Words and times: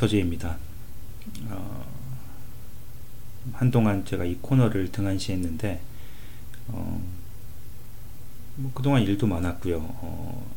서재입니다. 0.00 0.56
어, 1.50 1.86
한동안 3.52 4.02
제가 4.06 4.24
이 4.24 4.34
코너를 4.36 4.90
등한시했는데 4.90 5.82
어, 6.68 7.02
뭐 8.56 8.72
그동안 8.72 9.02
일도 9.02 9.26
많았고요. 9.26 9.76
어, 9.78 10.50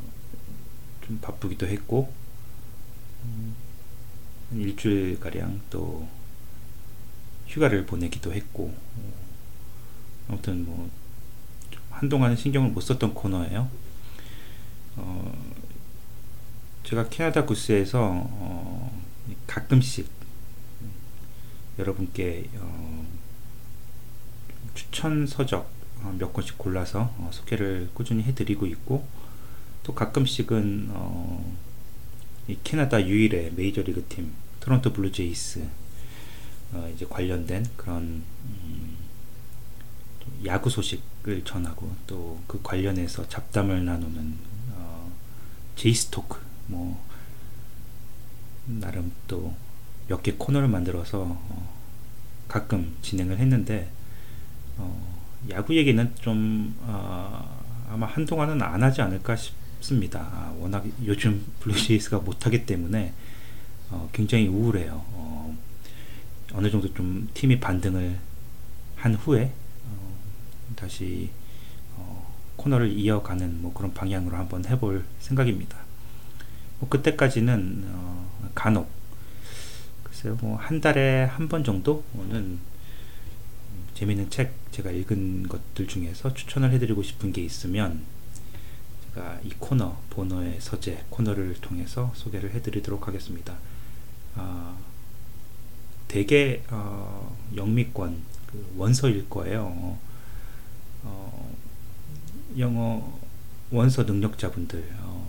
좀 1.05 1.19
바쁘기도 1.19 1.67
했고 1.67 2.13
음, 3.25 3.53
일주일 4.53 5.19
가량 5.19 5.59
또 5.69 6.07
휴가를 7.47 7.85
보내기도 7.85 8.33
했고 8.33 8.73
어, 8.95 9.13
아무튼 10.29 10.65
뭐 10.65 10.89
한동안 11.89 12.37
신경을 12.37 12.69
못 12.69 12.79
썼던 12.79 13.13
코너예요. 13.13 13.69
어, 14.95 15.53
제가 16.85 17.09
캐나다 17.09 17.45
구스에서 17.45 17.99
어, 18.01 19.02
가끔씩 19.47 20.07
여러분께 21.79 22.49
어, 22.57 23.05
추천 24.73 25.25
서적 25.25 25.69
어, 26.01 26.15
몇 26.17 26.33
권씩 26.33 26.57
골라서 26.57 27.13
어, 27.17 27.29
소개를 27.33 27.89
꾸준히 27.93 28.23
해드리고 28.23 28.65
있고 28.67 29.07
또 29.83 29.93
가끔씩은 29.93 30.89
어, 30.91 31.55
캐나다 32.63 33.05
유일의 33.05 33.53
메이저리그 33.55 34.05
팀 34.09 34.33
토론토 34.59 34.93
블루제이스 34.93 35.67
어, 36.73 36.91
이제 36.93 37.05
관련된 37.09 37.65
그런 37.77 38.23
음, 38.45 38.97
야구 40.45 40.69
소식을 40.69 41.43
전하고 41.45 41.95
또 42.07 42.33
그 42.47 42.61
관련해서 42.61 43.27
잡담을 43.27 43.83
나누는 43.83 44.37
어, 44.73 45.11
Jays 45.75 46.07
Talk 46.07 46.39
뭐 46.67 47.03
나름 48.65 49.11
또 49.27 49.53
몇 50.09 50.21
개 50.21 50.33
코너를 50.33 50.67
만들어서 50.67 51.21
어, 51.21 51.73
가끔 52.47 52.95
진행을 53.01 53.39
했는데 53.39 53.89
어, 54.77 55.21
야구 55.49 55.75
얘기는 55.75 56.13
좀 56.21 56.75
어, 56.81 57.63
아마 57.89 58.05
한동안은 58.07 58.61
안 58.61 58.83
하지 58.83 59.01
않을까 59.01 59.35
싶습니다. 59.35 60.19
아, 60.19 60.53
워낙 60.59 60.85
요즘 61.05 61.45
블루제이스가 61.61 62.19
못하기 62.19 62.65
때문에 62.65 63.13
어, 63.91 64.09
굉장히 64.11 64.47
우울해요. 64.47 65.03
어, 65.07 65.57
어느 66.53 66.69
정도 66.69 66.93
좀 66.93 67.29
팀이 67.33 67.59
반등을 67.59 68.17
한 68.95 69.15
후에 69.15 69.53
어, 69.85 70.73
다시 70.75 71.29
어, 71.95 72.33
코너를 72.57 72.91
이어가는 72.91 73.61
뭐 73.61 73.73
그런 73.73 73.93
방향으로 73.93 74.35
한번 74.35 74.65
해볼 74.65 75.05
생각입니다. 75.19 75.77
뭐 76.83 76.89
그때까지는 76.89 77.85
어, 77.87 78.27
간혹 78.53 78.89
글쎄요 80.03 80.37
뭐 80.41 80.57
한 80.57 80.81
달에 80.81 81.23
한 81.23 81.47
번 81.47 81.63
정도는 81.63 82.59
재미있는 83.93 84.29
책 84.29 84.53
제가 84.71 84.91
읽은 84.91 85.47
것들 85.47 85.87
중에서 85.87 86.33
추천을 86.33 86.71
해드리고 86.73 87.01
싶은 87.03 87.31
게 87.31 87.41
있으면 87.41 88.01
제가 89.15 89.39
이 89.45 89.51
코너 89.59 89.97
보너의 90.09 90.57
서재 90.59 91.05
코너를 91.09 91.53
통해서 91.61 92.11
소개를 92.15 92.51
해드리도록 92.53 93.07
하겠습니다. 93.07 93.55
어, 94.35 94.77
대개 96.09 96.63
어, 96.69 97.37
영미권 97.55 98.21
그 98.51 98.73
원서일 98.75 99.29
거예요. 99.29 99.97
어, 101.03 101.55
영어 102.57 103.19
원서 103.71 104.03
능력자분들 104.03 104.95
어, 105.01 105.22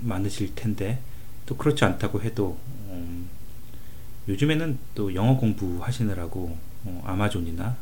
많으실 0.00 0.54
텐데 0.54 1.00
또 1.46 1.56
그렇지 1.56 1.84
않다고 1.84 2.22
해도 2.22 2.58
음, 2.88 3.28
요즘에는 4.28 4.78
또 4.94 5.14
영어 5.14 5.36
공부 5.36 5.82
하시느라고 5.82 6.56
어, 6.84 7.02
아마존이나 7.06 7.76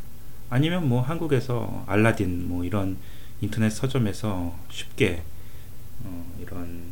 아니면 0.49 0.89
뭐 0.89 1.01
한국에서 1.03 1.85
알라딘 1.87 2.49
뭐 2.49 2.65
이런 2.65 2.97
인터넷 3.41 3.71
서점에서 3.71 4.57
쉽게 4.71 5.23
어, 6.05 6.33
이런 6.41 6.83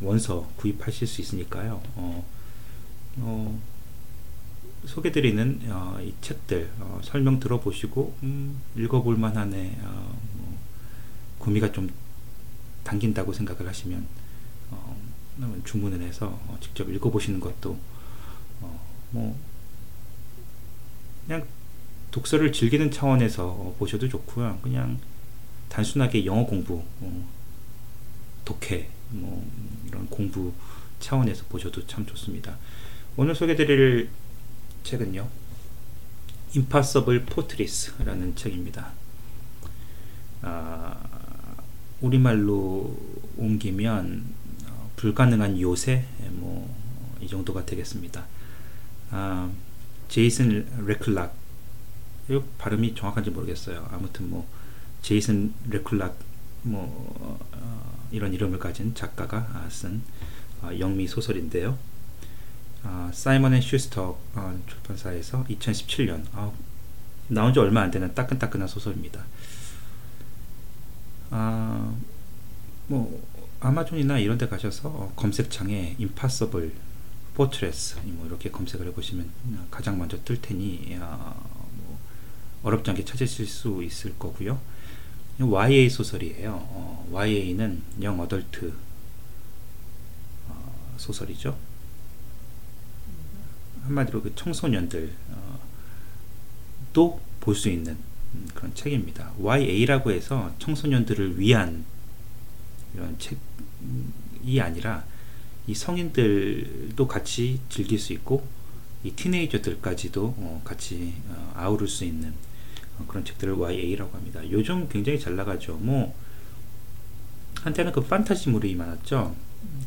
원서 0.00 0.48
구입하실 0.56 1.06
수 1.06 1.20
있으니까요. 1.20 1.80
어, 1.96 2.24
어, 3.18 3.60
소개드리는 4.84 5.60
어, 5.68 5.98
이 6.00 6.14
책들 6.20 6.70
어, 6.78 7.00
설명 7.02 7.40
들어보시고 7.40 8.14
음, 8.22 8.60
읽어볼 8.76 9.16
만하네 9.16 9.78
어, 9.82 10.18
뭐, 10.34 10.58
구미가 11.38 11.72
좀 11.72 11.90
당긴다고 12.84 13.32
생각을 13.32 13.68
하시면 13.68 13.98
어, 14.00 14.19
주문을 15.64 16.02
해서 16.02 16.26
어, 16.46 16.58
직접 16.60 16.88
읽어보시는 16.88 17.40
것도 17.40 17.78
어, 18.60 18.80
뭐 19.10 19.38
그냥 21.26 21.46
독서를 22.10 22.52
즐기는 22.52 22.90
차원에서 22.90 23.74
보셔도 23.78 24.08
좋고요. 24.08 24.58
그냥 24.62 24.98
단순하게 25.68 26.26
영어 26.26 26.44
공부, 26.44 26.82
어, 27.00 27.28
독해, 28.44 28.88
뭐 29.10 29.46
이런 29.86 30.06
공부 30.08 30.52
차원에서 30.98 31.44
보셔도 31.48 31.86
참 31.86 32.04
좋습니다. 32.04 32.56
오늘 33.16 33.34
소개드릴 33.34 34.08
책은요. 34.82 35.28
Impossible 36.56 37.24
Portraits라는 37.26 38.34
책입니다. 38.34 38.92
아, 40.42 40.96
우리말로 42.00 42.96
옮기면 43.36 44.24
어, 44.24 44.39
불가능한 45.00 45.60
요새 45.60 46.04
뭐 46.30 46.80
이 47.20 47.28
정도가 47.28 47.66
되겠습니다. 47.66 48.24
아, 49.10 49.50
제이슨 50.08 50.66
레클락 50.86 51.34
이 52.30 52.40
발음이 52.58 52.94
정확한지 52.94 53.30
모르겠어요. 53.30 53.88
아무튼 53.92 54.30
뭐 54.30 54.48
제이슨 55.02 55.52
레클락 55.68 56.16
뭐 56.62 57.38
어, 57.52 58.08
이런 58.10 58.32
이름을 58.32 58.58
가진 58.58 58.94
작가가 58.94 59.66
쓴 59.70 60.02
어, 60.62 60.70
영미 60.78 61.06
소설인데요. 61.08 61.78
어, 62.82 63.10
Simon 63.12 63.54
and 63.54 63.60
Schuster 63.60 64.18
어, 64.34 64.60
출판사에서 64.66 65.44
2017년 65.44 66.24
어, 66.32 66.54
나온 67.28 67.52
지 67.52 67.60
얼마 67.60 67.82
안 67.82 67.90
되는 67.90 68.14
따끈따끈한 68.14 68.68
소설입니다. 68.68 69.24
아, 71.30 71.94
뭐 72.86 73.22
아마존이나 73.60 74.18
이런 74.18 74.38
데 74.38 74.48
가셔서 74.48 74.88
어, 74.88 75.12
검색창에 75.16 75.96
impossible 75.98 76.72
fortress 77.32 77.98
뭐 78.04 78.26
이렇게 78.26 78.50
검색을 78.50 78.86
해보시면 78.88 79.30
가장 79.70 79.98
먼저 79.98 80.18
뜰 80.24 80.40
테니 80.40 80.96
어, 81.00 81.68
뭐 81.76 81.98
어렵지 82.62 82.90
않게 82.90 83.04
찾으실 83.04 83.46
수 83.46 83.82
있을 83.82 84.18
거고요. 84.18 84.58
YA 85.38 85.88
소설이에요. 85.88 86.52
어, 86.52 87.08
YA는 87.12 87.82
영 88.02 88.18
어덜트 88.20 88.74
어, 90.48 90.94
소설이죠. 90.96 91.56
한마디로 93.84 94.22
그 94.22 94.34
청소년들 94.34 95.12
어, 95.30 95.60
또볼 96.92 97.54
수 97.54 97.68
있는 97.68 97.96
음, 98.34 98.48
그런 98.54 98.74
책입니다. 98.74 99.32
YA라고 99.38 100.12
해서 100.12 100.52
청소년들을 100.58 101.38
위한 101.38 101.84
이런 102.94 103.18
책이 103.18 104.60
아니라 104.60 105.04
이 105.66 105.74
성인들도 105.74 107.06
같이 107.06 107.60
즐길 107.68 107.98
수 107.98 108.12
있고 108.12 108.46
이 109.02 109.12
티네이저들까지도 109.12 110.34
어, 110.36 110.62
같이 110.64 111.14
어, 111.28 111.52
아우를 111.54 111.88
수 111.88 112.04
있는 112.04 112.34
어, 112.98 113.04
그런 113.06 113.24
책들을 113.24 113.58
YA라고 113.58 114.16
합니다. 114.16 114.40
요즘 114.50 114.88
굉장히 114.88 115.18
잘 115.18 115.36
나가죠. 115.36 115.76
뭐 115.76 116.14
한때는 117.62 117.92
그 117.92 118.02
판타지물이 118.02 118.74
많았죠. 118.74 119.34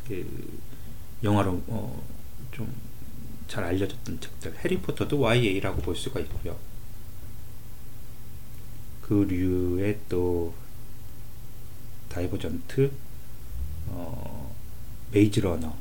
그 0.08 0.58
영화로 1.22 1.62
어, 1.66 2.02
좀잘 2.52 3.64
알려졌던 3.64 4.20
책들. 4.20 4.56
해리포터도 4.64 5.20
YA라고 5.20 5.82
볼 5.82 5.96
수가 5.96 6.20
있고요. 6.20 6.56
그 9.02 9.26
류의 9.28 10.00
또 10.08 10.54
Divergent, 12.14 12.92
어, 13.88 14.54
Maze 15.12 15.40
Runner, 15.40 15.74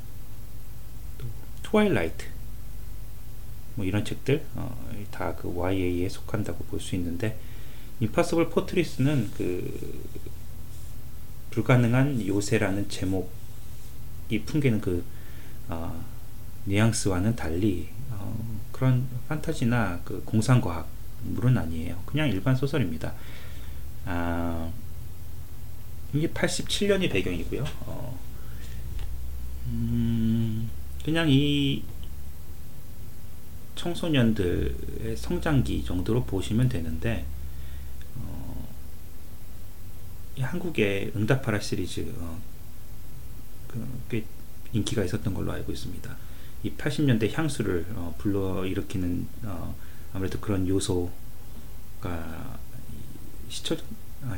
또 1.17 1.25
Twilight, 1.61 2.25
뭐 3.75 3.85
이런 3.85 4.03
책들 4.05 4.45
어, 4.55 4.75
다 5.11 5.28
그 5.28 5.53
YA에 5.55 6.09
속한다고 6.09 6.63
볼 6.65 6.79
수 6.79 6.95
있는데 6.95 7.39
Impossible 7.99 8.49
Fortress는 8.49 9.31
그 9.37 10.03
불가능한 11.51 12.25
요새라는 12.25 12.89
제목이 12.89 13.29
풍기는 14.45 14.81
그 14.81 15.03
어, 15.69 16.03
뉘앙스와는 16.65 17.35
달리 17.35 17.89
어, 18.11 18.59
그런 18.71 19.07
판타지나 19.27 20.01
그 20.03 20.23
공상과학 20.25 20.87
물은 21.23 21.57
아니에요. 21.57 22.01
그냥 22.05 22.27
일반 22.29 22.55
소설입니다. 22.55 23.13
아, 24.05 24.69
이게 26.13 26.29
87년이 26.29 27.11
배경이고요. 27.11 27.63
어, 27.81 28.19
음, 29.67 30.69
그냥 31.03 31.27
이 31.29 31.83
청소년들의 33.75 35.17
성장기 35.17 35.83
정도로 35.83 36.23
보시면 36.25 36.69
되는데 36.69 37.25
어, 38.15 38.69
한국의 40.39 41.13
응답하라 41.15 41.59
시리즈 41.59 42.13
어, 42.17 42.39
그꽤 43.67 44.25
인기가 44.71 45.03
있었던 45.03 45.33
걸로 45.33 45.51
알고 45.51 45.71
있습니다. 45.71 46.15
이 46.63 46.71
80년대 46.71 47.33
향수를 47.33 47.87
어, 47.95 48.15
불러일으키는 48.19 49.27
어, 49.43 49.75
아무래도 50.13 50.39
그런 50.39 50.67
요소가 50.67 51.09
아, 52.03 52.59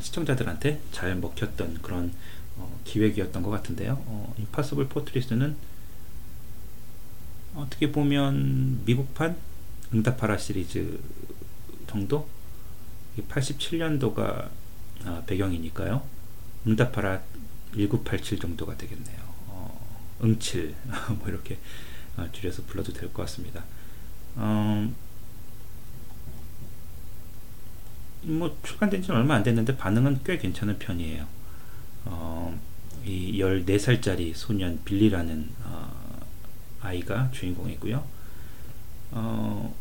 시청자들한테 0.02 0.82
잘 0.92 1.16
먹혔던 1.16 1.82
그런 1.82 2.12
어, 2.58 2.80
기획이었던 2.86 3.44
것 3.44 3.50
같은데요. 3.50 4.02
어, 4.06 4.34
임파서블 4.38 4.88
포트리스는 4.88 5.56
어떻게 7.56 7.92
보면 7.92 8.84
미국판 8.86 9.38
응답하라 9.94 10.38
시리즈 10.38 11.00
정도 11.88 12.28
87년도가 13.30 14.50
아, 15.06 15.24
배경이니까요. 15.26 16.02
응답하라 16.68 17.22
1987 17.74 18.40
정도가 18.40 18.76
되겠네요. 18.78 19.20
어, 19.48 20.18
응칠 20.24 20.76
뭐 21.20 21.28
이렇게 21.30 21.58
어, 22.18 22.28
줄여서 22.32 22.64
불러도 22.64 22.94
될 22.94 23.10
것 23.14 23.24
같습니다. 23.24 23.64
어, 24.36 24.92
뭐 28.25 28.57
출간된 28.63 29.01
지는 29.01 29.19
얼마 29.19 29.36
안 29.36 29.44
됐는데 29.44 29.77
반응은 29.77 30.22
꽤 30.24 30.38
괜찮은 30.38 30.80
편이에요. 30.80 31.27
어, 32.06 32.60
이 33.06 33.39
14살짜리 33.39 34.33
소년 34.33 34.80
빌리라는 34.83 35.50
어, 35.63 36.25
아이가 36.81 37.30
주인공이고요. 37.31 38.04
어, 39.12 39.75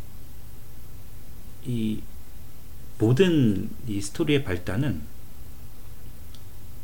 이 1.65 2.01
모든 2.99 3.71
이 3.87 4.01
스토리의 4.01 4.45
발단은 4.45 5.03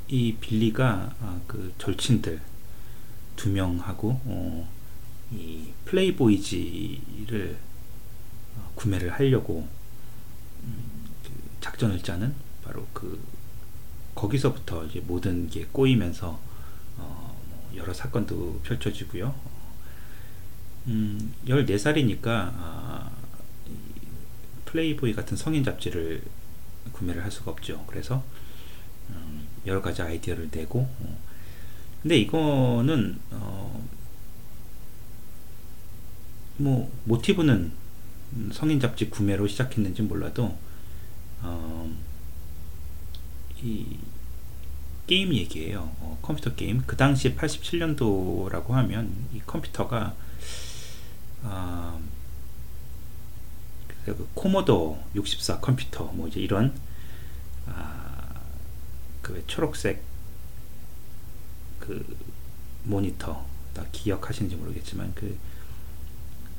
이 0.08 0.34
빌리가 0.40 1.14
아, 1.20 1.40
그 1.46 1.72
절친들 1.78 2.40
두 3.36 3.50
명하고 3.50 4.20
어, 4.24 4.68
이 5.30 5.68
플레이보이지를 5.84 7.56
어, 8.56 8.72
구매를 8.74 9.12
하려고 9.12 9.68
작전을 11.60 12.02
짜는 12.02 12.34
바로 12.64 12.86
그 12.92 13.20
거기서부터 14.14 14.84
이제 14.86 15.00
모든 15.00 15.48
게 15.48 15.66
꼬이면서 15.70 16.40
어, 16.98 17.36
뭐 17.48 17.70
여러 17.76 17.92
사건도 17.92 18.60
펼쳐지고요. 18.64 19.34
음, 20.86 21.34
14살이니까 21.46 22.26
아, 22.26 23.10
플레이보이 24.66 25.14
같은 25.14 25.36
성인 25.36 25.64
잡지를 25.64 26.22
구매를 26.92 27.22
할 27.22 27.30
수가 27.30 27.50
없죠. 27.50 27.84
그래서 27.86 28.22
음, 29.10 29.46
여러 29.66 29.82
가지 29.82 30.02
아이디어를 30.02 30.48
내고 30.50 30.80
어, 30.80 31.18
근데 32.02 32.16
이거는 32.16 33.18
어, 33.30 33.86
뭐 36.56 36.92
모티브는 37.04 37.72
성인 38.52 38.80
잡지 38.80 39.10
구매로 39.10 39.46
시작했는지 39.46 40.02
몰라도 40.02 40.56
어, 41.42 41.90
이 43.62 43.98
게임 45.06 45.34
얘기예요. 45.34 45.92
어, 46.00 46.18
컴퓨터 46.22 46.54
게임. 46.54 46.82
그 46.86 46.96
당시 46.96 47.34
87년도라고 47.34 48.70
하면 48.70 49.12
이 49.34 49.40
컴퓨터가 49.40 50.14
어, 51.42 52.00
그 54.04 54.28
코모도 54.34 55.02
64 55.14 55.60
컴퓨터 55.60 56.04
뭐 56.04 56.28
이제 56.28 56.40
이런 56.40 56.74
아, 57.66 58.40
그 59.22 59.42
초록색 59.46 60.02
그 61.78 62.16
모니터 62.84 63.44
다 63.74 63.84
기억하시는지 63.92 64.56
모르겠지만 64.56 65.12
그 65.14 65.36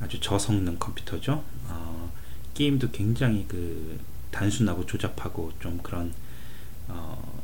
아주 0.00 0.20
저성능 0.20 0.78
컴퓨터죠. 0.78 1.44
어, 1.68 2.12
게임도 2.54 2.90
굉장히 2.90 3.46
그 3.48 3.98
단순하고 4.32 4.86
조잡하고 4.86 5.52
좀 5.60 5.78
그런 5.82 6.12
어, 6.88 7.40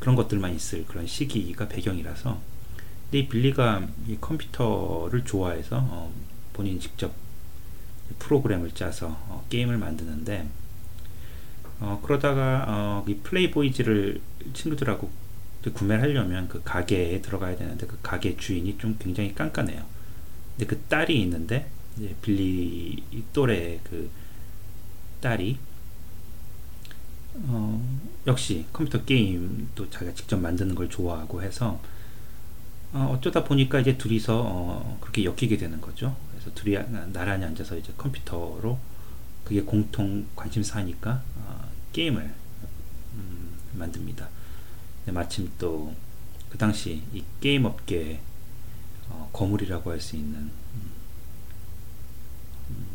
그런 0.00 0.16
것들만 0.16 0.52
있을 0.54 0.84
그런 0.86 1.06
시기가 1.06 1.68
배경이라서 1.68 2.40
근데 3.04 3.18
이 3.18 3.28
빌리가 3.28 3.86
이 4.08 4.16
컴퓨터를 4.20 5.24
좋아해서 5.24 5.78
어, 5.80 6.12
본인 6.52 6.80
직접 6.80 7.12
프로그램을 8.18 8.72
짜서 8.72 9.08
어, 9.28 9.44
게임을 9.48 9.78
만드는데 9.78 10.48
어, 11.80 12.00
그러다가 12.02 12.64
어, 12.68 13.04
이 13.06 13.16
플레이보이즈를 13.16 14.20
친구들하고 14.54 15.10
구매를 15.74 16.02
하려면 16.02 16.48
그 16.48 16.62
가게에 16.64 17.20
들어가야 17.20 17.56
되는데 17.56 17.86
그 17.86 17.98
가게 18.02 18.36
주인이 18.36 18.78
좀 18.78 18.96
굉장히 18.98 19.34
깐깐해요. 19.34 19.84
근데 20.56 20.66
그 20.66 20.80
딸이 20.88 21.20
있는데 21.22 21.68
빌리 22.22 23.02
또래 23.32 23.80
그 23.84 24.10
딸이 25.20 25.58
어, 27.34 27.98
역시 28.26 28.66
컴퓨터 28.72 29.04
게임도 29.04 29.90
자기가 29.90 30.14
직접 30.14 30.38
만드는 30.38 30.74
걸 30.74 30.88
좋아하고 30.90 31.42
해서 31.42 31.80
어, 32.92 33.14
어쩌다 33.16 33.44
보니까 33.44 33.80
이제 33.80 33.96
둘이서 33.96 34.42
어, 34.44 34.98
그렇게 35.00 35.24
엮이게 35.24 35.56
되는 35.56 35.80
거죠. 35.80 36.16
그래서 36.32 36.52
둘이 36.54 36.76
나란히 37.12 37.44
앉아서 37.44 37.76
이제 37.76 37.92
컴퓨터로 37.96 38.78
그게 39.44 39.62
공통 39.62 40.26
관심사니까 40.36 41.22
어, 41.36 41.68
게임을 41.92 42.22
음, 43.14 43.50
만듭니다. 43.74 44.28
마침 45.06 45.50
또 45.58 45.94
그 46.50 46.58
당시 46.58 47.02
이 47.14 47.22
게임 47.40 47.64
업계 47.64 48.20
어, 49.08 49.30
거물이라고 49.32 49.90
할 49.92 50.00
수 50.00 50.16
있는 50.16 50.34
음, 50.34 50.90
음, 52.70 52.86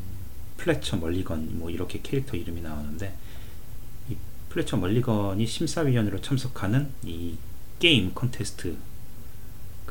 플래처 0.57 0.97
멀리건 0.97 1.57
뭐 1.57 1.69
이렇게 1.69 2.01
캐릭터 2.01 2.35
이름이 2.35 2.61
나오는데 2.61 3.07
이 3.07 3.15
플래처 4.55 4.77
멀리건이 4.77 5.45
심사위원으로 5.45 6.21
참석하는 6.21 6.89
이 7.03 7.35
게임 7.77 8.13
컨테스트가 8.13 8.77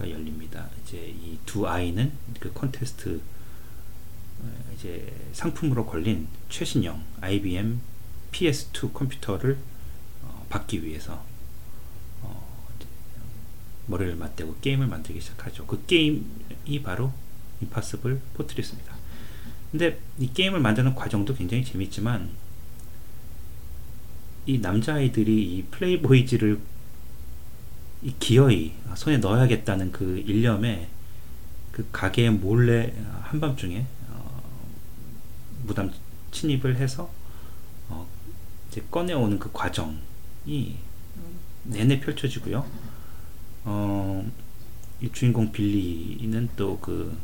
열립니다. 0.00 0.70
이제 0.82 0.96
이 1.22 1.38
두 1.44 1.68
아이는 1.68 2.10
그 2.40 2.50
컨테스트 2.54 3.20
이제 4.74 5.14
상품으로 5.34 5.84
걸린 5.84 6.28
최신형 6.48 7.04
IBM 7.20 7.80
PS2 8.32 8.94
컴퓨터를 8.94 9.58
어, 10.22 10.46
받기 10.48 10.82
위해서 10.82 11.22
어, 12.22 12.58
머리를 13.86 14.16
맞대고 14.16 14.56
게임을 14.62 14.86
만들기 14.86 15.20
시작하죠. 15.20 15.66
그 15.66 15.84
게임이 15.86 16.82
바로 16.82 17.12
임파서블 17.60 18.18
포트리스입니다. 18.32 18.94
근데 19.70 20.00
이 20.18 20.32
게임을 20.32 20.60
만드는 20.60 20.94
과정도 20.94 21.34
굉장히 21.34 21.64
재밌지만 21.64 22.30
이 24.46 24.58
남자아이들이 24.58 25.56
이 25.56 25.64
플레이보이즈를 25.70 26.60
이 28.02 28.14
기어이 28.18 28.72
손에 28.94 29.18
넣어야겠다는 29.18 29.92
그 29.92 30.18
일념에 30.26 30.88
그 31.72 31.88
가게에 31.90 32.30
몰래 32.30 32.92
한밤중에 33.22 33.86
무담 35.64 35.90
침입을 36.30 36.76
해서 36.76 37.10
어, 37.88 38.06
이제 38.68 38.82
꺼내오는 38.90 39.38
그 39.38 39.50
과정이 39.52 40.76
내내 41.64 42.00
펼쳐지고요. 42.00 42.66
어, 43.64 44.30
이 45.00 45.10
주인공 45.10 45.50
빌리는 45.52 46.50
또 46.56 46.78
그 46.80 47.16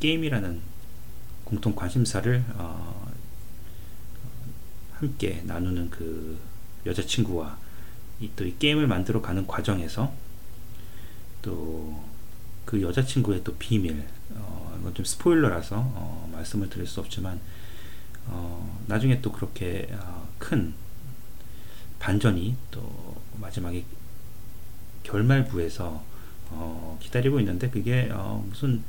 게임이라는 0.00 0.60
공통 1.44 1.74
관심사를 1.74 2.44
어, 2.54 3.09
함께 5.00 5.42
나누는 5.46 5.90
그 5.90 6.38
여자친구와 6.86 7.58
이 8.20 8.28
또 8.36 8.44
이 8.44 8.54
게임을 8.58 8.86
만들어 8.86 9.20
가는 9.22 9.46
과정에서 9.46 10.12
또 11.42 12.00
그 12.66 12.80
여자친구의 12.82 13.42
또 13.42 13.56
비밀 13.56 14.04
어, 14.36 14.76
이건 14.80 14.94
좀 14.94 15.04
스포일러라서 15.04 15.76
어, 15.78 16.30
말씀을 16.32 16.70
드릴 16.70 16.86
수 16.86 17.00
없지만 17.00 17.40
어, 18.26 18.80
나중에 18.86 19.20
또 19.20 19.32
그렇게 19.32 19.88
어, 19.92 20.28
큰 20.38 20.72
반전이 21.98 22.54
또 22.70 23.16
마지막에 23.40 23.84
결말부에서 25.02 26.04
어, 26.50 26.98
기다리고 27.02 27.40
있는데 27.40 27.70
그게 27.70 28.08
어, 28.12 28.44
무슨 28.48 28.84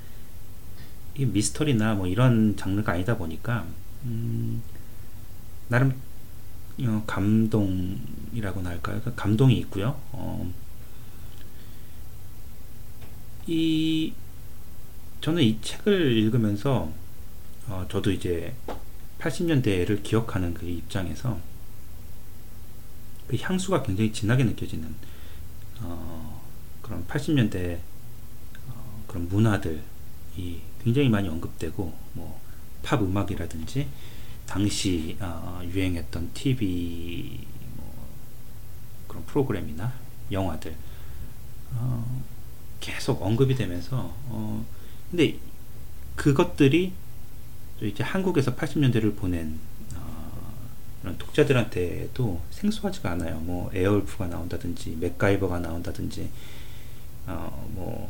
이 1.18 1.25
미스터리나 1.25 1.96
뭐 1.96 2.06
이런 2.06 2.56
장르가 2.58 2.91
아니다 2.91 3.18
보니까 3.18 3.65
음, 4.03 4.62
나름 5.72 5.96
어, 6.82 7.04
감동이라고나 7.08 8.72
할까요? 8.72 9.00
그 9.06 9.16
감동이 9.16 9.58
있고요. 9.60 9.98
어, 10.12 10.51
이 13.48 14.12
저는 15.22 15.42
이 15.44 15.62
책을 15.62 16.18
읽으면서 16.18 16.92
어, 17.68 17.88
저도 17.90 18.12
이제 18.12 18.54
80년대를 19.20 20.04
기억하는 20.04 20.54
그 20.54 20.66
입장에서 20.66 21.40
그 23.30 23.38
향수가 23.40 23.84
굉장히 23.84 24.12
진하게 24.12 24.44
느껴지는 24.44 24.94
어, 25.80 26.42
그런 26.82 27.08
80년대 27.08 27.80
어, 28.68 29.06
그런 29.08 29.30
문화들이 29.30 29.82
굉장히 30.84 31.08
많이 31.08 31.30
언급되고 31.30 31.98
뭐 32.12 32.42
팝 32.82 33.01
음악이라든지 33.01 33.88
당시 34.51 35.15
어, 35.22 35.62
유행했던 35.63 36.31
TV 36.34 37.39
뭐 37.77 38.05
그런 39.08 39.24
프로그램이나 39.24 39.93
영화들 40.29 40.75
어, 41.74 42.22
계속 42.81 43.22
언급이 43.22 43.55
되면서 43.55 44.13
어, 44.27 44.65
근데 45.10 45.38
그것들이 46.17 46.91
이제 47.81 48.03
한국에서 48.03 48.53
80년대를 48.53 49.15
보낸 49.15 49.58
어, 49.96 50.53
그런 51.01 51.17
독자들한테도 51.17 52.41
생소하지가 52.51 53.12
않아요. 53.12 53.39
뭐 53.39 53.72
에어울프가 53.74 54.27
나온다든지 54.27 54.98
맥가이버가 55.00 55.60
나온다든지 55.60 56.29
어, 57.27 58.03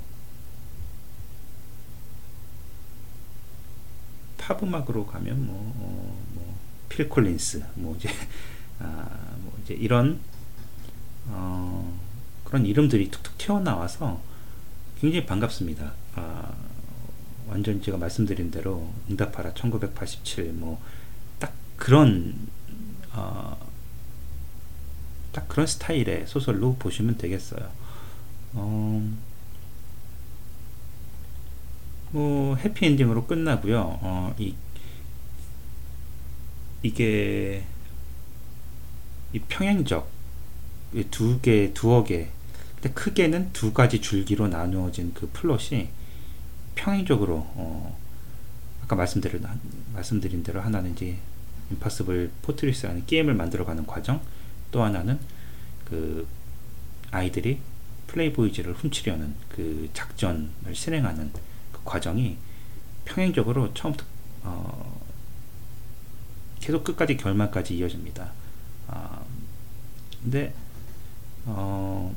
뭐팝 4.37 4.63
음악으로 4.63 5.05
가면 5.05 5.45
뭐, 5.45 5.55
어, 5.55 5.71
뭐, 5.77 6.30
필 6.91 7.07
콜린스, 7.07 7.63
뭐 7.75 7.95
이제, 7.95 8.09
아, 8.79 9.07
뭐 9.39 9.57
이제 9.63 9.73
이런, 9.73 10.19
어, 11.27 11.97
그런 12.43 12.65
이름들이 12.65 13.09
툭툭 13.09 13.37
튀어나와서 13.37 14.21
굉장히 14.99 15.25
반갑습니다. 15.25 15.93
아, 16.15 16.53
완전 17.47 17.81
제가 17.81 17.97
말씀드린 17.97 18.51
대로 18.51 18.91
응답하라 19.09 19.53
1987 19.53 20.51
뭐 20.53 20.79
딱 21.39 21.53
그런 21.75 22.35
어, 23.13 23.57
딱 25.31 25.47
그런 25.47 25.65
스타일의 25.67 26.27
소설로 26.27 26.75
보시면 26.75 27.17
되겠어요. 27.17 27.69
어, 28.53 29.09
뭐 32.11 32.55
해피엔딩으로 32.57 33.25
끝나고요. 33.25 33.99
어, 34.01 34.35
이 34.37 34.53
이게 36.83 37.63
이 39.33 39.39
평행적 39.39 40.09
두 41.09 41.39
개, 41.39 41.73
두어 41.73 42.03
개, 42.03 42.29
크게는 42.93 43.53
두 43.53 43.73
가지 43.73 44.01
줄기로 44.01 44.47
나누어진 44.47 45.13
그 45.13 45.29
플롯이 45.31 45.89
평행적으로 46.75 47.35
어, 47.55 47.97
아까 48.83 48.95
말씀드린, 48.95 49.45
말씀드린 49.93 50.43
대로 50.43 50.61
하나는 50.61 50.93
이제 50.93 51.17
Impossible 51.69 52.31
Fortress라는 52.41 53.05
게임을 53.05 53.33
만들어가는 53.35 53.85
과정 53.85 54.21
또 54.71 54.83
하나는 54.83 55.19
그 55.85 56.27
아이들이 57.11 57.59
플레이보이즈를 58.07 58.73
훔치려는 58.73 59.35
그 59.49 59.89
작전을 59.93 60.49
실행하는 60.73 61.31
그 61.71 61.79
과정이 61.85 62.37
평행적으로 63.05 63.73
처음부터 63.73 64.05
어, 64.43 65.00
계속 66.61 66.83
끝까지 66.83 67.17
결말까지 67.17 67.75
이어집니다. 67.75 68.31
어, 68.87 69.25
근데 70.23 70.53
어, 71.45 72.15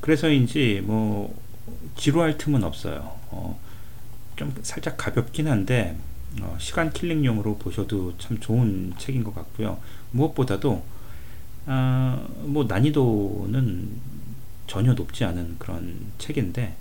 그래서인지 0.00 0.82
뭐 0.84 1.38
지루할 1.96 2.38
틈은 2.38 2.64
없어요. 2.64 3.18
어, 3.30 3.60
좀 4.36 4.54
살짝 4.62 4.96
가볍긴 4.96 5.48
한데 5.48 5.96
어, 6.40 6.56
시간 6.58 6.92
킬링용으로 6.92 7.58
보셔도 7.58 8.16
참 8.18 8.40
좋은 8.40 8.94
책인 8.98 9.22
것 9.22 9.34
같고요. 9.34 9.78
무엇보다도 10.10 10.84
어, 11.66 12.28
뭐 12.40 12.64
난이도는 12.64 14.00
전혀 14.66 14.94
높지 14.94 15.24
않은 15.24 15.56
그런 15.58 16.12
책인데 16.18 16.74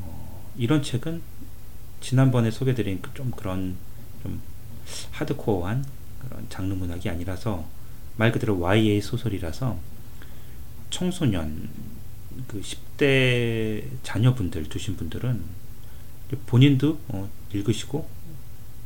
어, 0.00 0.50
이런 0.56 0.82
책은 0.82 1.22
지난번에 2.00 2.50
소개드린 2.50 3.00
그좀 3.00 3.30
그런 3.30 3.76
좀 4.22 4.40
하드코어한 5.12 5.84
그런 6.20 6.46
장르 6.48 6.74
문학이 6.74 7.08
아니라서 7.08 7.66
말 8.16 8.32
그대로 8.32 8.58
YA 8.60 9.00
소설이라서 9.00 9.78
청소년 10.90 11.70
그 12.46 12.60
10대 12.60 13.84
자녀분들 14.02 14.68
두신 14.68 14.96
분들은 14.96 15.42
본인도 16.46 16.98
어, 17.08 17.28
읽으시고 17.52 18.08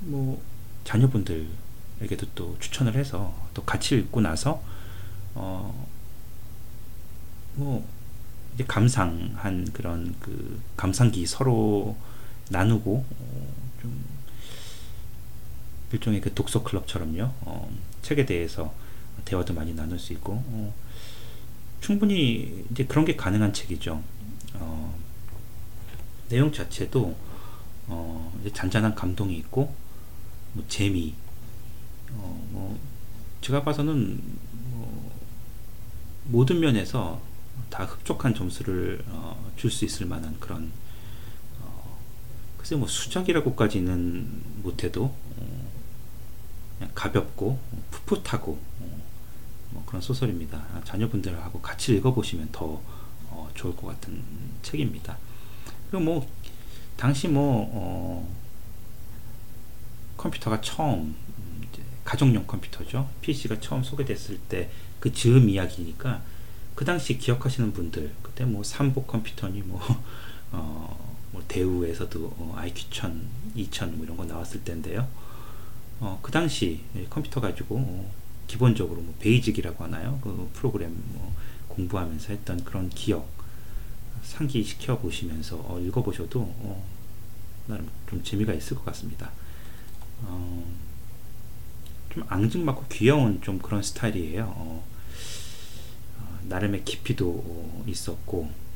뭐 0.00 0.42
자녀분들에게도 0.84 2.26
또 2.34 2.56
추천을 2.58 2.94
해서 2.94 3.34
또 3.54 3.62
같이 3.64 3.96
읽고 3.96 4.20
나서 4.20 4.62
어 5.34 5.96
뭐 7.56 7.86
이제 8.54 8.64
감상한 8.64 9.70
그런 9.72 10.14
그 10.20 10.60
감상기 10.76 11.26
서로 11.26 11.96
나누고 12.50 13.04
어, 13.10 13.48
좀 13.80 14.04
일종의 15.92 16.20
그 16.20 16.34
독서 16.34 16.62
클럽처럼요 16.62 17.32
어, 17.42 17.70
책에 18.02 18.26
대해서 18.26 18.74
대화도 19.24 19.54
많이 19.54 19.74
나눌 19.74 19.98
수 19.98 20.12
있고 20.12 20.42
어, 20.46 20.74
충분히 21.80 22.64
이제 22.70 22.84
그런 22.84 23.04
게 23.04 23.16
가능한 23.16 23.52
책이죠. 23.52 24.02
어, 24.54 24.98
내용 26.28 26.52
자체도 26.52 27.16
어, 27.88 28.40
잔잔한 28.52 28.94
감동이 28.94 29.36
있고 29.36 29.74
뭐 30.52 30.64
재미, 30.68 31.14
어, 32.12 32.48
뭐 32.50 32.78
제가 33.40 33.62
봐서는 33.62 34.20
뭐 34.70 35.12
모든 36.24 36.58
면에서 36.60 37.20
다 37.70 37.84
흡족한 37.84 38.34
점수를 38.34 39.04
어, 39.08 39.52
줄수 39.56 39.84
있을 39.84 40.06
만한 40.06 40.36
그런 40.40 40.72
어, 41.60 41.98
글쎄 42.56 42.74
뭐 42.74 42.88
수작이라고까지는 42.88 44.62
못해도 44.62 45.14
가볍고 46.94 47.58
풋풋하고 47.90 48.58
뭐 49.70 49.82
그런 49.86 50.00
소설입니다. 50.00 50.58
아, 50.58 50.80
자녀분들하고 50.84 51.60
같이 51.60 51.94
읽어보시면 51.96 52.50
더 52.52 52.80
어, 53.30 53.48
좋을 53.54 53.76
것 53.76 53.88
같은 53.88 54.22
책입니다. 54.62 55.18
그리고 55.90 56.04
뭐 56.04 56.28
당시 56.96 57.28
뭐 57.28 57.68
어, 57.72 58.28
컴퓨터가 60.16 60.60
처음 60.60 61.14
가정용 62.04 62.46
컴퓨터죠. 62.46 63.08
PC가 63.20 63.60
처음 63.60 63.82
소개됐을 63.82 64.38
때 64.48 64.70
그 65.06 65.12
즈음 65.12 65.48
이야기니까 65.48 66.22
그 66.74 66.84
당시 66.84 67.16
기억하시는 67.18 67.72
분들 67.72 68.12
그때 68.22 68.44
뭐 68.44 68.62
삼복 68.62 69.06
컴퓨터니 69.06 69.62
뭐, 69.62 69.80
어, 70.52 71.16
뭐 71.32 71.42
대우에서도 71.46 72.24
어, 72.38 72.56
IQ1000, 72.58 73.20
2000 73.54 73.96
뭐 73.96 74.04
이런 74.04 74.16
거 74.16 74.24
나왔을 74.24 74.62
때인데요. 74.64 75.06
어, 76.00 76.18
그 76.22 76.30
당시 76.30 76.80
컴퓨터 77.08 77.40
가지고 77.40 77.76
어, 77.78 78.12
기본적으로 78.46 79.00
뭐 79.00 79.14
베이직이라고 79.18 79.84
하나요? 79.84 80.18
그 80.22 80.50
프로그램 80.54 80.94
뭐 81.12 81.34
공부하면서 81.68 82.28
했던 82.32 82.62
그런 82.64 82.88
기억 82.90 83.28
상기시켜 84.22 84.98
보시면서 84.98 85.56
어, 85.56 85.80
읽어보셔도 85.80 86.40
어, 86.40 86.84
나름 87.66 87.88
좀 88.08 88.22
재미가 88.22 88.52
있을 88.54 88.76
것 88.76 88.84
같습니다. 88.86 89.30
어, 90.22 90.64
좀 92.10 92.24
앙증맞고 92.28 92.86
귀여운 92.90 93.40
좀 93.42 93.58
그런 93.58 93.82
스타일이에요. 93.82 94.44
어, 94.44 94.84
어, 96.18 96.38
나름의 96.44 96.84
깊이도 96.84 97.84
있었고 97.86 98.66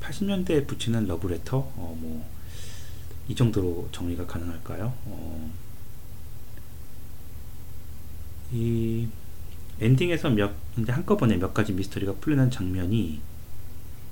80년대에 0.00 0.66
붙이는 0.66 1.06
러브레터 1.06 1.58
뭐 1.58 2.24
이 3.28 3.34
정도로 3.34 3.88
정리가 3.92 4.26
가능할까요? 4.26 4.92
이 8.52 9.08
엔딩에서 9.80 10.30
몇 10.30 10.52
이제 10.78 10.92
한꺼번에 10.92 11.36
몇 11.36 11.52
가지 11.52 11.72
미스터리가 11.72 12.14
풀리는 12.14 12.50
장면이 12.50 13.20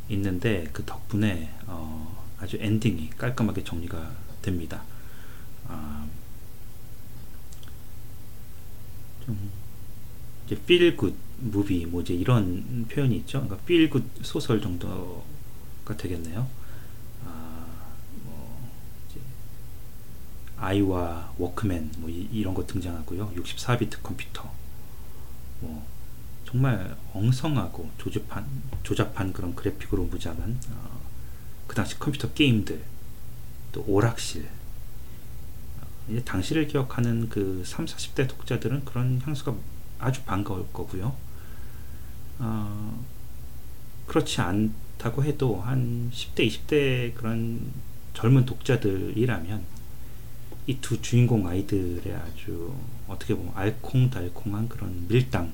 있는데 0.09 0.69
그 0.73 0.85
덕분에 0.85 1.51
어, 1.67 2.27
아주 2.39 2.59
엔딩이 2.61 3.11
깔끔하게 3.11 3.65
정리가 3.65 4.13
됩니다. 4.43 4.83
아, 5.67 6.07
좀 9.25 9.51
이제 10.47 10.57
feel 10.57 10.97
good 10.97 11.17
movie 11.43 11.87
뭐 11.87 12.03
이제 12.03 12.13
이런 12.13 12.87
표현이 12.91 13.17
있죠. 13.19 13.41
그러니까 13.41 13.57
feel 13.63 13.89
good 13.89 14.07
소설 14.23 14.61
정도가 14.61 15.97
되겠네요. 15.97 16.47
아이와 20.59 21.33
워크맨 21.39 21.93
뭐 21.99 22.09
이, 22.09 22.43
런거 22.43 22.67
등장하고요. 22.67 23.33
64비트 23.35 24.03
컴퓨터 24.03 24.51
뭐 25.61 25.87
정말 26.45 26.97
엉성하고 27.13 27.91
조잡한, 27.99 28.47
조잡한 28.83 29.33
그런 29.33 29.55
그래픽으로 29.55 30.05
무장한 30.05 30.59
어, 30.71 31.01
그 31.67 31.75
당시 31.75 31.99
컴퓨터 31.99 32.33
게임들 32.33 32.83
또 33.73 33.85
오락실 33.87 34.49
이제 36.09 36.23
당시를 36.23 36.69
기억하는 36.69 37.29
그 37.29 37.63
3, 37.65 37.87
40대 37.87 38.29
독자들은 38.29 38.85
그런 38.85 39.21
향수가 39.25 39.55
아주 39.99 40.23
반가울 40.23 40.67
거고요. 40.73 41.17
어, 42.39 43.05
그렇지 44.07 44.41
않다고 44.41 45.25
해도 45.25 45.61
한 45.61 46.11
10대, 46.13 46.47
20대 46.47 47.15
그런 47.15 47.73
젊은 48.13 48.45
독자들이라면 48.45 49.74
이 50.67 50.81
두 50.81 51.01
주인공 51.03 51.47
아이들의 51.47 52.15
아주 52.15 52.75
어떻게 53.07 53.35
보면 53.35 53.53
알콩달콩한 53.55 54.69
그런 54.69 55.07
밀당 55.09 55.53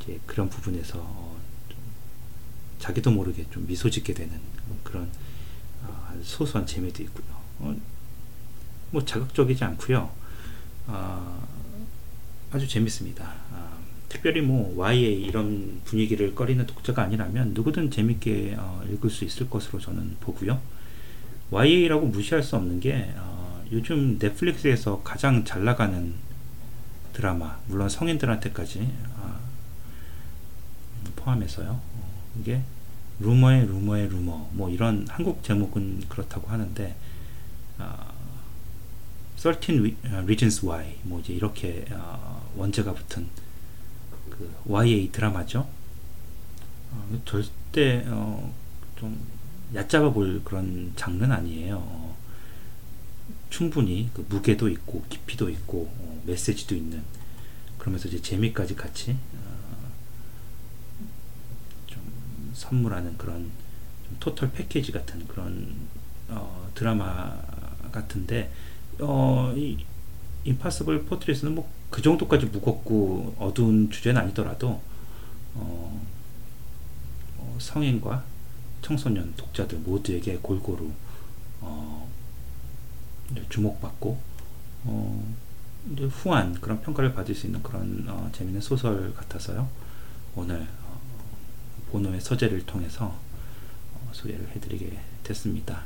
이제 0.00 0.20
그런 0.24 0.48
부분에서 0.48 0.98
어, 1.00 1.36
자기도 2.78 3.10
모르게 3.10 3.44
좀 3.50 3.66
미소 3.66 3.90
짓게 3.90 4.14
되는 4.14 4.38
그런 4.84 5.10
어, 5.82 6.14
소소한 6.22 6.66
재미도 6.66 7.02
있고요. 7.04 7.26
어, 7.58 7.76
뭐 8.92 9.04
자극적이지 9.04 9.64
않고요. 9.64 10.10
어, 10.86 11.48
아주 12.52 12.68
재밌습니다. 12.68 13.34
어, 13.50 13.78
특별히 14.08 14.40
뭐 14.40 14.74
YA 14.76 15.22
이런 15.22 15.80
분위기를 15.84 16.36
꺼리는 16.36 16.64
독자가 16.66 17.02
아니라면 17.02 17.52
누구든 17.52 17.90
재밌게 17.90 18.54
어, 18.58 18.84
읽을 18.88 19.10
수 19.10 19.24
있을 19.24 19.50
것으로 19.50 19.80
저는 19.80 20.16
보고요. 20.20 20.60
YA라고 21.50 22.06
무시할 22.06 22.42
수 22.44 22.54
없는 22.56 22.78
게 22.80 23.12
어, 23.16 23.37
요즘 23.70 24.18
넷플릭스에서 24.18 25.02
가장 25.02 25.44
잘 25.44 25.64
나가는 25.64 26.14
드라마 27.12 27.58
물론 27.66 27.88
성인들한테까지 27.88 28.90
어, 29.16 29.40
포함해서요. 31.16 31.70
어, 31.70 32.30
이게 32.40 32.62
루머의 33.20 33.66
루머의 33.66 34.08
루머 34.08 34.48
뭐 34.52 34.70
이런 34.70 35.06
한국 35.08 35.42
제목은 35.42 36.04
그렇다고 36.08 36.48
하는데 36.48 36.96
어, 37.78 38.12
13 39.36 39.96
Reasons 40.24 40.64
Why 40.64 40.98
뭐 41.02 41.20
이제 41.20 41.32
이렇게 41.32 41.84
어, 41.90 42.50
원제가 42.56 42.94
붙은 42.94 43.26
그 44.30 44.50
YA 44.66 45.10
드라마죠. 45.12 45.68
어, 46.92 47.20
절대 47.26 48.04
어, 48.06 48.52
좀 48.96 49.18
얕잡아 49.74 50.10
볼 50.10 50.42
그런 50.44 50.92
장르는 50.96 51.30
아니에요. 51.30 52.16
어, 53.48 53.50
충분히 53.50 54.10
그 54.14 54.24
무게도 54.28 54.68
있고 54.68 55.04
깊이도 55.08 55.48
있고 55.50 55.90
어, 55.98 56.22
메시지도 56.26 56.74
있는 56.74 57.02
그러면서 57.78 58.08
이제 58.08 58.20
재미까지 58.20 58.74
같이 58.74 59.12
어, 59.12 59.90
좀 61.86 62.50
선물하는 62.54 63.16
그런 63.16 63.50
좀 64.06 64.16
토털 64.20 64.52
패키지 64.52 64.92
같은 64.92 65.26
그런 65.26 65.74
어, 66.28 66.70
드라마 66.74 67.38
같은데 67.92 68.52
어, 69.00 69.52
이 69.56 69.78
임파서블 70.44 71.04
포트리스는 71.04 71.54
뭐 71.54 71.78
그 71.90 72.02
정도까지 72.02 72.46
무겁고 72.46 73.34
어두운 73.38 73.90
주제는 73.90 74.20
아니더라도 74.20 74.80
어, 75.54 76.06
어, 77.38 77.56
성인과 77.58 78.24
청소년 78.82 79.32
독자들 79.36 79.78
모두에게 79.78 80.38
골고루 80.42 80.90
어, 81.60 82.07
주목받고 83.48 84.18
어, 84.84 85.34
후한 86.10 86.54
그런 86.60 86.80
평가를 86.80 87.14
받을 87.14 87.34
수 87.34 87.46
있는 87.46 87.62
그런 87.62 88.04
어, 88.08 88.30
재밌는 88.32 88.60
소설 88.60 89.14
같아서요. 89.14 89.68
오늘 90.34 90.66
어, 90.84 91.00
보노의 91.90 92.20
서재를 92.20 92.64
통해서 92.66 93.06
어, 93.94 94.10
소개를 94.12 94.48
해드리게 94.54 94.98
됐습니다. 95.24 95.84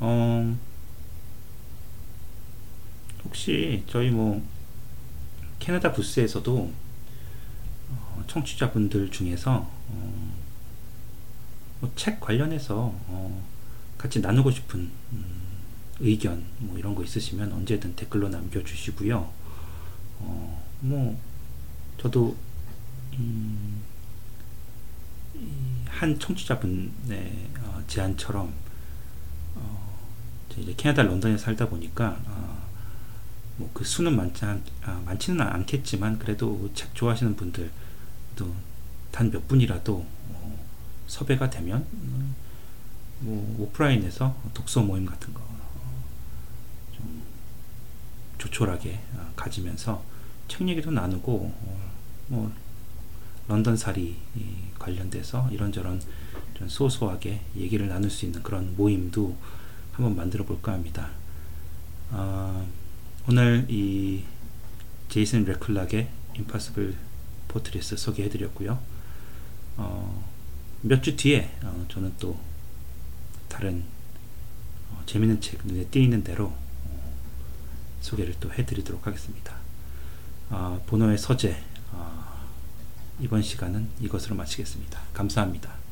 어, 0.00 0.56
혹시 3.24 3.82
저희 3.88 4.10
뭐 4.10 4.42
캐나다 5.58 5.92
부스에서도 5.92 6.72
어, 7.90 8.24
청취자분들 8.26 9.10
중에서 9.10 9.68
어, 9.88 10.32
뭐 11.80 11.90
책 11.96 12.20
관련해서 12.20 12.92
어, 13.06 13.44
같이 13.98 14.20
나누고 14.20 14.50
싶은 14.50 14.90
음, 15.12 15.46
의견 16.00 16.44
뭐 16.58 16.78
이런 16.78 16.94
거 16.94 17.02
있으시면 17.02 17.52
언제든 17.52 17.96
댓글로 17.96 18.28
남겨주시고요. 18.28 19.30
어, 20.20 20.62
뭐 20.80 21.18
저도 22.00 22.36
음, 23.18 23.82
한 25.88 26.18
청취자분의 26.18 27.48
어, 27.60 27.82
제안처럼 27.86 28.52
어, 29.54 29.98
이제 30.58 30.74
캐나다 30.76 31.02
런던에 31.02 31.36
살다 31.38 31.68
보니까 31.68 32.20
어, 32.26 32.66
뭐그 33.56 33.84
수는 33.84 34.14
많지 34.16 34.44
않, 34.44 34.62
아, 34.82 35.00
많지는 35.06 35.40
않겠지만 35.40 36.18
그래도 36.18 36.70
책 36.74 36.94
좋아하시는 36.94 37.36
분들 37.36 37.70
또 38.36 38.54
단 39.16 39.30
몇 39.30 39.48
분이라도 39.48 40.06
어, 40.28 40.66
섭외가 41.06 41.48
되면 41.48 41.86
음, 41.94 42.34
뭐 43.20 43.56
오프라인에서 43.60 44.36
독서 44.52 44.82
모임 44.82 45.06
같은 45.06 45.32
거좀 45.32 45.56
조촐하게 48.38 48.98
어, 49.14 49.32
가지면서 49.36 50.02
책 50.48 50.68
얘기도 50.68 50.90
나누고 50.90 51.32
어, 51.54 51.90
뭐 52.28 52.52
런던살이 53.48 54.16
관련돼서 54.78 55.48
이런저런 55.50 56.00
좀 56.54 56.68
소소하게 56.68 57.40
얘기를 57.56 57.88
나눌 57.88 58.10
수 58.10 58.24
있는 58.24 58.42
그런 58.42 58.74
모임도 58.76 59.36
한번 59.92 60.16
만들어 60.16 60.44
볼까 60.44 60.72
합니다. 60.72 61.10
어, 62.10 62.66
오늘 63.28 63.66
이 63.68 64.24
제이슨 65.08 65.44
레클락의 65.44 66.08
Impossible 66.36 66.96
Fortress 67.48 67.96
소개해 67.96 68.28
드렸고요. 68.28 68.78
어, 69.76 70.24
몇 70.82 71.02
주 71.02 71.16
뒤에 71.16 71.50
어, 71.62 71.84
저는 71.88 72.12
또 72.18 72.38
다른 73.48 73.84
어, 74.90 75.02
재밌는 75.06 75.40
책 75.40 75.60
눈에 75.66 75.84
띄는 75.86 76.22
대로 76.24 76.46
어, 76.46 76.65
소개를 78.06 78.34
또 78.38 78.52
해드리도록 78.52 79.06
하겠습니다. 79.06 79.54
어, 80.50 80.82
보노의 80.86 81.18
서재 81.18 81.60
어, 81.92 82.46
이번 83.20 83.42
시간은 83.42 83.88
이것으로 84.00 84.36
마치겠습니다. 84.36 85.00
감사합니다. 85.12 85.85